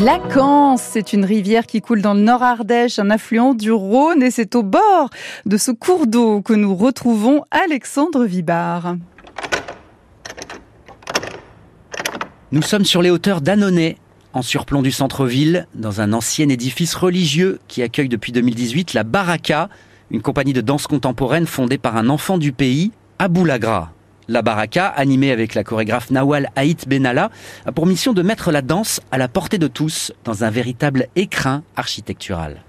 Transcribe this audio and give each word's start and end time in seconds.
La 0.00 0.20
Cance, 0.20 0.80
c'est 0.82 1.12
une 1.12 1.24
rivière 1.24 1.66
qui 1.66 1.80
coule 1.80 2.02
dans 2.02 2.14
le 2.14 2.20
nord 2.20 2.44
Ardèche, 2.44 3.00
un 3.00 3.10
affluent 3.10 3.54
du 3.54 3.72
Rhône, 3.72 4.22
et 4.22 4.30
c'est 4.30 4.54
au 4.54 4.62
bord 4.62 5.10
de 5.44 5.56
ce 5.56 5.72
cours 5.72 6.06
d'eau 6.06 6.40
que 6.40 6.52
nous 6.52 6.76
retrouvons 6.76 7.42
Alexandre 7.50 8.24
Vibard. 8.24 8.94
Nous 12.52 12.62
sommes 12.62 12.84
sur 12.84 13.02
les 13.02 13.10
hauteurs 13.10 13.40
d'Annonay, 13.40 13.96
en 14.34 14.42
surplomb 14.42 14.82
du 14.82 14.92
centre-ville, 14.92 15.66
dans 15.74 16.00
un 16.00 16.12
ancien 16.12 16.48
édifice 16.48 16.94
religieux 16.94 17.58
qui 17.66 17.82
accueille 17.82 18.08
depuis 18.08 18.30
2018 18.30 18.94
la 18.94 19.02
Baraka, 19.02 19.68
une 20.12 20.22
compagnie 20.22 20.52
de 20.52 20.60
danse 20.60 20.86
contemporaine 20.86 21.46
fondée 21.46 21.78
par 21.78 21.96
un 21.96 22.08
enfant 22.08 22.38
du 22.38 22.52
pays, 22.52 22.92
Aboulagra. 23.18 23.90
La 24.30 24.42
Baraka, 24.42 24.86
animée 24.86 25.32
avec 25.32 25.54
la 25.54 25.64
chorégraphe 25.64 26.10
Nawal 26.10 26.50
Haït 26.54 26.86
Benalla, 26.86 27.30
a 27.64 27.72
pour 27.72 27.86
mission 27.86 28.12
de 28.12 28.20
mettre 28.20 28.52
la 28.52 28.60
danse 28.60 29.00
à 29.10 29.16
la 29.16 29.26
portée 29.26 29.56
de 29.56 29.68
tous 29.68 30.12
dans 30.24 30.44
un 30.44 30.50
véritable 30.50 31.06
écrin 31.16 31.62
architectural. 31.76 32.62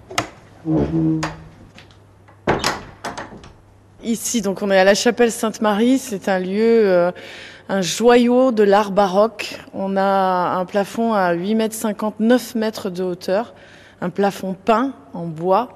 Ici, 4.01 4.41
donc, 4.41 4.61
on 4.61 4.71
est 4.71 4.79
à 4.79 4.85
la 4.85 4.95
chapelle 4.95 5.33
Sainte-Marie. 5.33 5.97
C'est 5.97 6.29
un 6.29 6.39
lieu, 6.39 6.87
euh, 6.87 7.11
un 7.67 7.81
joyau 7.81 8.53
de 8.53 8.63
l'art 8.63 8.91
baroque. 8.91 9.59
On 9.73 9.97
a 9.97 10.55
un 10.55 10.63
plafond 10.63 11.11
à 11.11 11.33
8 11.33 11.55
mètres 11.55 11.75
59 11.75 12.55
mètres 12.55 12.89
de 12.89 13.03
hauteur, 13.03 13.53
un 13.99 14.09
plafond 14.09 14.53
peint 14.53 14.93
en 15.13 15.25
bois, 15.25 15.73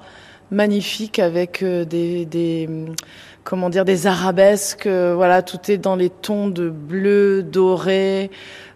magnifique 0.54 1.18
avec 1.18 1.62
euh, 1.62 1.84
des, 1.84 2.24
des 2.24 4.06
arabesques. 4.06 4.86
euh, 4.86 5.14
Voilà, 5.14 5.42
tout 5.42 5.70
est 5.70 5.76
dans 5.76 5.96
les 5.96 6.08
tons 6.08 6.48
de 6.48 6.70
bleu, 6.70 7.42
doré, 7.42 8.30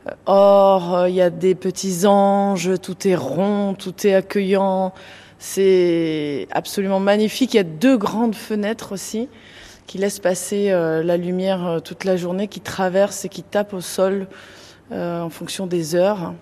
euh, 0.06 0.10
or. 0.26 1.06
Il 1.08 1.14
y 1.14 1.22
a 1.22 1.30
des 1.30 1.54
petits 1.54 2.06
anges. 2.06 2.70
Tout 2.82 3.08
est 3.08 3.16
rond, 3.16 3.74
tout 3.74 4.06
est 4.06 4.14
accueillant. 4.14 4.92
C'est 5.38 6.48
absolument 6.50 7.00
magnifique. 7.00 7.54
Il 7.54 7.58
y 7.58 7.60
a 7.60 7.64
deux 7.64 7.96
grandes 7.96 8.34
fenêtres 8.34 8.92
aussi 8.92 9.28
qui 9.86 9.96
laissent 9.96 10.18
passer 10.18 10.68
la 10.70 11.16
lumière 11.16 11.80
toute 11.82 12.04
la 12.04 12.16
journée, 12.16 12.46
qui 12.48 12.60
traverse 12.60 13.24
et 13.24 13.30
qui 13.30 13.42
tape 13.42 13.72
au 13.72 13.80
sol 13.80 14.26
en 14.92 15.30
fonction 15.30 15.66
des 15.66 15.94
heures. 15.94 16.34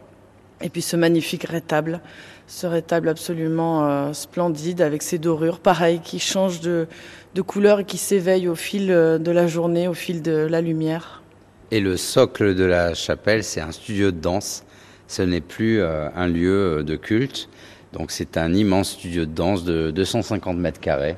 Et 0.63 0.71
puis 0.71 0.83
ce 0.83 0.97
magnifique 0.97 1.45
rétable, 1.45 2.01
ce 2.47 2.67
rétable 2.67 3.09
absolument 3.09 3.87
euh, 3.87 4.13
splendide 4.13 4.81
avec 4.81 5.03
ses 5.03 5.19
dorures, 5.19 5.61
pareil, 5.61 6.01
qui 6.03 6.19
changent 6.19 6.61
de, 6.61 6.87
de 7.35 7.43
couleur 7.43 7.81
et 7.81 7.85
qui 7.85 7.99
s'éveillent 7.99 8.49
au 8.49 8.55
fil 8.55 8.91
euh, 8.91 9.19
de 9.19 9.31
la 9.31 9.47
journée, 9.47 9.87
au 9.87 9.95
fil 9.95 10.23
de 10.23 10.47
la 10.49 10.63
lumière. 10.63 11.23
Et 11.71 11.81
le 11.81 11.99
socle 11.99 12.55
de 12.55 12.65
la 12.65 12.95
chapelle, 12.95 13.45
c'est 13.45 13.61
un 13.61 13.73
studio 13.73 14.11
de 14.11 14.19
danse. 14.19 14.65
Ce 15.09 15.23
n'est 15.23 15.43
plus 15.43 15.81
euh, 15.81 16.09
un 16.17 16.29
lieu 16.29 16.83
de 16.83 16.97
culte. 16.97 17.49
Donc 17.93 18.11
c'est 18.11 18.39
un 18.39 18.55
immense 18.55 18.93
studio 18.93 19.27
de 19.27 19.33
danse 19.33 19.65
de 19.65 19.91
250 19.91 20.57
mètres 20.57 20.81
carrés 20.81 21.17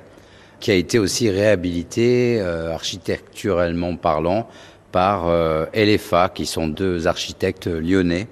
qui 0.61 0.73
a 0.73 0.75
été 0.75 0.99
aussi 0.99 1.31
réhabilité 1.31 2.41
euh, 2.41 2.75
architecturellement 2.75 3.95
parlant 3.95 4.49
par 4.91 5.29
LFA, 5.75 6.31
qui 6.31 6.47
sont 6.47 6.67
deux 6.67 7.07
architectes 7.07 7.67
lyonnais 7.67 8.27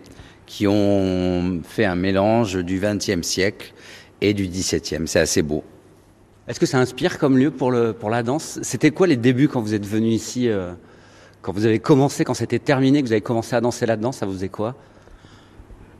qui 0.47 0.67
ont 0.67 1.61
fait 1.65 1.85
un 1.85 1.97
mélange 1.97 2.57
du 2.57 2.81
XXe 2.81 3.27
siècle 3.27 3.75
et 4.21 4.33
du 4.33 4.47
XVIIe. 4.47 5.07
C'est 5.07 5.21
assez 5.21 5.43
beau. 5.43 5.65
Est-ce 6.49 6.61
que 6.61 6.67
ça 6.67 6.79
inspire 6.79 7.19
comme 7.19 7.37
lieu 7.37 7.51
pour, 7.51 7.71
le, 7.71 7.93
pour 7.93 8.09
la 8.09 8.23
danse? 8.23 8.61
C'était 8.63 8.93
quoi 8.93 9.09
les 9.09 9.17
débuts 9.17 9.49
quand 9.49 9.61
vous 9.61 9.75
êtes 9.75 9.87
venu 9.87 10.09
ici 10.09 10.49
euh, 10.49 10.73
Quand 11.43 11.53
vous 11.53 11.67
avez 11.67 11.81
commencé, 11.81 12.25
quand 12.25 12.35
c'était 12.35 12.61
terminé, 12.61 13.03
que 13.03 13.07
vous 13.07 13.13
avez 13.13 13.21
commencé 13.21 13.57
à 13.57 13.61
danser 13.61 13.85
là-dedans, 13.85 14.13
ça 14.13 14.27
vous 14.27 14.33
faisait 14.33 14.49
quoi? 14.49 14.77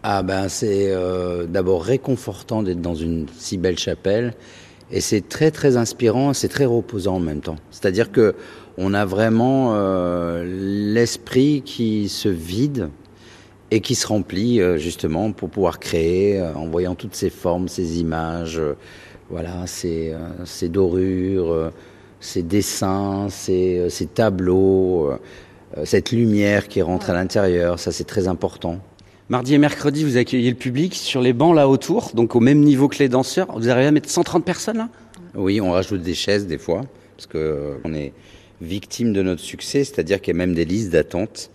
Ah 0.09 0.23
ben 0.23 0.49
c'est 0.49 0.93
euh, 0.93 1.47
d'abord 1.47 1.83
réconfortant 1.83 2.63
d'être 2.63 2.81
dans 2.81 2.95
une 2.95 3.27
si 3.37 3.59
belle 3.59 3.77
chapelle 3.77 4.35
et 4.93 5.01
c'est 5.01 5.29
très 5.29 5.51
très 5.51 5.77
inspirant, 5.77 6.33
c'est 6.33 6.49
très 6.49 6.65
reposant 6.65 7.17
en 7.17 7.21
même 7.21 7.41
temps. 7.41 7.57
C'est-à-dire 7.73 8.13
que 8.13 8.37
on 8.79 8.95
a 8.95 9.05
vraiment 9.05 9.73
euh, 9.75 10.45
l'esprit 10.47 11.63
qui 11.65 12.09
se 12.09 12.29
vide 12.29 12.91
et 13.71 13.81
qui 13.81 13.95
se 13.95 14.07
remplit 14.07 14.61
euh, 14.61 14.79
justement 14.79 15.33
pour 15.33 15.51
pouvoir 15.51 15.79
créer 15.79 16.39
euh, 16.39 16.55
en 16.55 16.67
voyant 16.67 16.95
toutes 16.95 17.15
ces 17.15 17.31
formes, 17.31 17.69
ces 17.69 18.01
images, 18.01 18.59
euh, 18.59 18.75
voilà, 19.31 19.67
ces, 19.67 20.13
euh, 20.13 20.19
ces 20.45 20.69
dorures, 20.69 21.53
euh, 21.53 21.71
ces 22.21 22.43
dessins, 22.43 23.29
ces, 23.29 23.79
euh, 23.79 23.89
ces 23.89 24.07
tableaux, 24.07 25.11
cette 25.85 26.13
lumière 26.13 26.69
qui 26.69 26.81
rentre 26.81 27.11
à 27.11 27.13
l'intérieur, 27.13 27.79
ça 27.79 27.93
c'est 27.93 28.05
très 28.05 28.29
important. 28.29 28.81
Mardi 29.29 29.55
et 29.55 29.59
mercredi, 29.59 30.05
vous 30.05 30.17
accueillez 30.17 30.51
le 30.51 30.57
public 30.57 30.95
sur 30.95 31.21
les 31.21 31.33
bancs 31.33 31.55
là 31.55 31.69
autour, 31.69 32.13
donc 32.15 32.37
au 32.37 32.41
même 32.41 32.61
niveau 32.61 32.87
que 32.87 32.99
les 32.99 33.09
danseurs. 33.09 33.49
Vous 33.59 33.69
arrivez 33.69 33.89
à 33.89 33.91
mettre 33.91 34.09
130 34.09 34.45
personnes 34.45 34.79
là? 34.79 34.89
Oui, 35.35 35.61
on 35.61 35.73
rajoute 35.73 36.01
des 36.03 36.15
chaises 36.15 36.47
des 36.47 36.59
fois, 36.59 36.83
parce 37.17 37.27
que 37.27 37.37
euh, 37.37 37.75
on 37.85 37.93
est 37.93 38.13
victime 38.61 39.13
de 39.13 39.23
notre 39.23 39.43
succès, 39.43 39.83
c'est-à-dire 39.83 40.21
qu'il 40.21 40.33
y 40.33 40.37
a 40.37 40.39
même 40.39 40.55
des 40.55 40.65
listes 40.65 40.91
d'attente. 40.91 41.51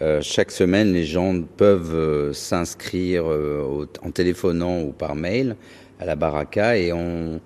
Euh, 0.00 0.20
chaque 0.22 0.50
semaine, 0.50 0.92
les 0.92 1.04
gens 1.04 1.42
peuvent 1.56 1.94
euh, 1.94 2.32
s'inscrire 2.32 3.24
euh, 3.26 3.86
en 4.02 4.10
téléphonant 4.10 4.80
ou 4.80 4.92
par 4.92 5.14
mail 5.14 5.56
à 5.98 6.06
la 6.06 6.16
baraka 6.16 6.78
et 6.78 6.92
on, 6.92 7.40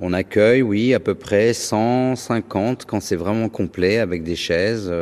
on 0.00 0.12
accueille, 0.12 0.62
oui, 0.62 0.94
à 0.94 1.00
peu 1.00 1.14
près 1.14 1.52
150 1.52 2.86
quand 2.86 3.00
c'est 3.00 3.16
vraiment 3.16 3.48
complet 3.48 3.98
avec 3.98 4.24
des 4.24 4.34
chaises. 4.34 4.92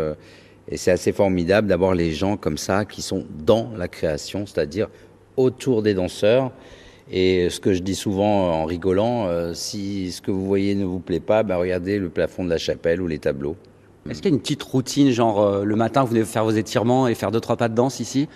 et 0.69 0.77
c'est 0.77 0.91
assez 0.91 1.13
formidable 1.13 1.69
d'avoir 1.69 1.95
les 1.95 2.13
gens 2.13 2.37
comme 2.37 2.59
ça 2.59 2.85
qui 2.85 3.01
sont 3.01 3.25
dans 3.47 3.73
la 3.79 3.89
création, 3.89 4.45
c'est-à-dire 4.45 4.89
autour 5.39 5.83
des 5.83 5.95
danseurs. 5.95 6.53
Et 7.11 7.49
ce 7.49 7.59
que 7.59 7.73
je 7.73 7.81
dis 7.81 7.95
souvent 7.95 8.53
en 8.53 8.67
rigolant, 8.67 9.55
si 9.55 10.13
ce 10.13 10.21
que 10.21 10.31
vous 10.31 10.45
voyez 10.45 10.75
ne 10.75 10.85
vous 10.85 11.01
plaît 11.01 11.21
pas, 11.21 11.43
ben 11.43 11.57
regardez 11.57 11.99
le 11.99 12.11
plafond 12.11 12.45
de 12.45 12.51
la 12.51 12.59
chapelle 12.59 13.01
ou 13.01 13.07
les 13.07 13.19
tableaux. 13.19 13.57
Est-ce 14.11 14.21
qu'il 14.21 14.31
y 14.31 14.35
a 14.35 14.37
une 14.37 14.41
petite 14.41 14.63
routine, 14.65 15.11
genre 15.11 15.41
euh, 15.41 15.65
le 15.65 15.77
matin, 15.77 16.03
vous 16.03 16.09
venez 16.09 16.25
faire 16.25 16.45
vos 16.45 16.51
étirements 16.51 17.07
et 17.07 17.15
faire 17.15 17.31
deux, 17.31 17.39
trois 17.39 17.57
pas 17.57 17.69
de 17.69 17.75
danse 17.77 18.01
ici? 18.01 18.29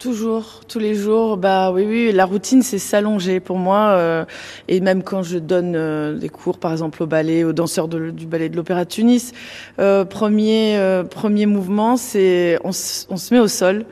Toujours, 0.00 0.62
tous 0.66 0.80
les 0.80 0.96
jours. 0.96 1.36
Bah 1.36 1.70
oui, 1.70 1.84
oui. 1.86 2.12
La 2.12 2.24
routine, 2.24 2.62
c'est 2.62 2.78
s'allonger 2.78 3.38
pour 3.38 3.58
moi. 3.58 3.90
euh, 3.90 4.24
et 4.66 4.80
même 4.80 5.04
quand 5.04 5.22
je 5.22 5.38
donne 5.38 5.74
euh, 5.76 6.18
des 6.18 6.28
cours, 6.28 6.58
par 6.58 6.72
exemple 6.72 7.00
au 7.02 7.06
ballet, 7.06 7.44
aux 7.44 7.52
danseurs 7.52 7.86
du 7.86 8.26
ballet 8.26 8.48
de 8.48 8.56
l'Opéra 8.56 8.84
de 8.84 8.90
Tunis, 8.90 9.32
premier 10.10 11.04
premier 11.10 11.46
mouvement, 11.46 11.96
c'est 11.96 12.58
on 12.64 12.72
se 12.72 13.34
met 13.34 13.40
au 13.40 13.48
sol, 13.48 13.86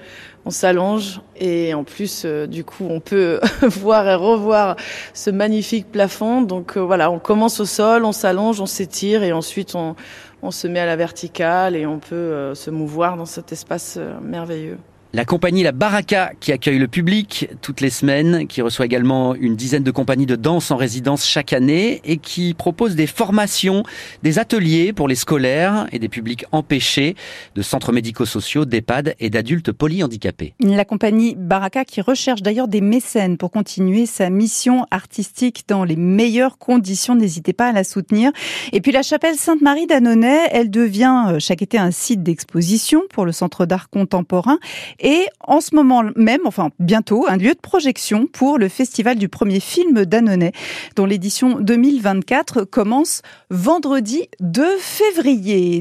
on 0.47 0.51
s'allonge 0.51 1.21
et 1.35 1.75
en 1.75 1.83
plus, 1.83 2.23
euh, 2.25 2.47
du 2.47 2.65
coup, 2.65 2.87
on 2.89 3.01
peut 3.01 3.41
voir 3.63 4.09
et 4.09 4.15
revoir 4.15 4.77
ce 5.13 5.31
magnifique 5.31 5.91
plafond. 5.91 6.41
Donc 6.41 6.77
euh, 6.77 6.81
voilà, 6.81 7.11
on 7.11 7.19
commence 7.19 7.59
au 7.59 7.65
sol, 7.67 8.05
on 8.05 8.13
s'allonge, 8.13 8.61
on 8.61 8.67
s'étire 8.67 9.25
et 9.25 9.33
ensuite 9.33 9.75
on 9.75 10.51
se 10.53 10.69
met 10.69 10.79
à 10.79 10.87
la 10.87 10.95
verticale 10.95 11.75
et 11.75 11.85
on 11.85 11.99
peut 11.99 12.15
euh, 12.15 12.55
se 12.55 12.71
mouvoir 12.71 13.17
dans 13.17 13.27
cet 13.27 13.51
espace 13.51 13.99
merveilleux. 14.23 14.79
La 15.17 15.25
compagnie 15.25 15.63
La 15.63 15.73
Baraka 15.73 16.33
qui 16.41 16.53
accueille 16.53 16.77
le 16.77 16.89
public 16.89 17.49
toutes 17.63 17.81
les 17.81 17.89
semaines, 17.89 18.47
qui 18.47 18.61
reçoit 18.61 18.85
également 18.85 19.35
une 19.35 19.57
dizaine 19.57 19.83
de 19.83 19.91
compagnies 19.91 20.27
de 20.27 20.37
danse 20.37 20.71
en 20.71 20.77
résidence 20.77 21.27
chaque 21.27 21.55
année 21.55 22.03
et 22.05 22.19
qui 22.19 22.53
propose 22.53 22.97
des 22.97 23.07
formations, 23.07 23.83
des 24.23 24.39
ateliers 24.39 24.93
pour 24.93 25.09
les 25.09 25.15
scolaires 25.15 25.87
et 25.91 25.99
des 25.99 26.11
publics 26.11 26.45
empêchés 26.53 27.15
de 27.55 27.63
centres 27.63 27.93
médico-sociaux, 27.93 28.67
d'EHPAD 28.67 29.15
et 29.19 29.31
d'adultes 29.31 29.73
polyhandicapés. 29.73 30.53
La 30.61 30.85
compagnie 30.85 31.35
Baraka 31.35 31.87
qui 31.87 32.03
recherche 32.03 32.43
d'ailleurs 32.43 32.69
des 32.69 32.83
mécènes 32.83 33.39
pour 33.39 33.51
continuer 33.51 34.05
sa 34.05 34.29
mission 34.29 34.85
artistique 34.91 35.65
dans 35.67 35.85
les 35.85 35.97
meilleures 35.97 36.59
conditions. 36.59 37.15
N'hésitez 37.15 37.55
pas 37.55 37.69
à 37.69 37.73
la 37.73 37.85
soutenir. 37.85 38.33
Et 38.75 38.83
puis 38.83 38.93
la 38.93 39.01
chapelle 39.01 39.37
Sainte-Marie 39.37 39.87
d'Annonay, 39.87 40.49
elle 40.51 40.71
devient 40.71 41.25
euh, 41.29 41.39
chaque 41.39 41.63
été 41.63 41.79
un 41.79 41.91
site 41.91 42.23
d'exposition 42.23 43.01
pour 43.15 43.25
le 43.25 43.33
Centre 43.33 43.65
d'art 43.65 43.89
contemporain 43.89 44.59
et 45.07 45.29
en 45.39 45.61
ce 45.61 45.73
moment 45.73 46.03
même, 46.17 46.41
enfin 46.47 46.71
bientôt, 46.81 47.27
un 47.29 47.37
lieu 47.37 47.55
de 47.55 47.61
projection 47.61 48.27
pour 48.27 48.59
le 48.59 48.69
festival 48.69 49.17
du 49.17 49.29
premier 49.29 49.61
film 49.61 50.05
d'Annonay 50.05 50.51
dont 50.97 51.07
l'édition 51.07 51.61
2024 51.61 52.65
commence 52.65 53.23
vendredi 53.49 54.29
2 54.41 54.67
février. 54.79 55.81